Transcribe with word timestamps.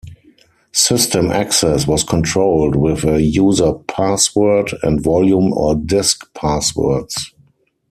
System 0.71 1.29
access 1.29 1.85
was 1.85 2.03
controlled 2.03 2.75
with 2.75 3.03
a 3.03 3.21
user 3.21 3.73
password 3.87 4.71
and 4.81 4.99
Volume 5.03 5.53
or 5.53 5.75
disk 5.75 6.25
passwords. 6.33 7.35